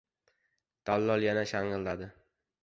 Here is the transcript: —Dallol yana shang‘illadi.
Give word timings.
—Dallol 0.91 1.27
yana 1.27 1.45
shang‘illadi. 1.53 2.09